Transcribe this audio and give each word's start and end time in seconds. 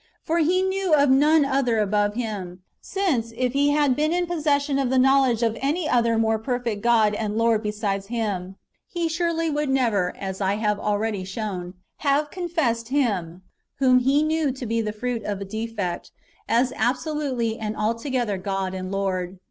For 0.23 0.39
he 0.39 0.63
knew 0.63 0.95
of 0.95 1.11
none 1.11 1.45
other 1.45 1.77
above 1.77 2.15
Him; 2.15 2.63
since, 2.81 3.31
if 3.37 3.53
he 3.53 3.69
had 3.69 3.95
been 3.95 4.11
in 4.11 4.25
possession 4.25 4.79
of 4.79 4.89
the 4.89 4.97
know 4.97 5.21
ledge 5.21 5.43
of 5.43 5.55
any 5.61 5.87
other 5.87 6.17
more 6.17 6.39
perfect 6.39 6.81
God 6.81 7.13
and 7.13 7.37
Lord 7.37 7.61
besides 7.61 8.07
Him, 8.07 8.55
he 8.87 9.07
surely 9.07 9.51
would 9.51 9.69
never— 9.69 10.17
as 10.17 10.41
I 10.41 10.55
have 10.55 10.79
already 10.79 11.23
shown— 11.23 11.75
have 12.09 12.31
con 12.31 12.47
fessed 12.49 12.87
Him, 12.87 13.43
whom 13.75 13.99
he 13.99 14.23
knew 14.23 14.51
to 14.51 14.65
be 14.65 14.81
the 14.81 14.91
fruit 14.91 15.23
of 15.23 15.39
a 15.39 15.45
defect, 15.45 16.09
as 16.49 16.73
absolutely 16.75 17.59
and 17.59 17.77
altogether 17.77 18.39
God 18.39 18.73
and 18.73 18.91
Lord. 18.91 19.37